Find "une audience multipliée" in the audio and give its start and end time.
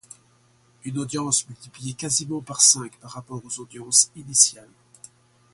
0.83-1.93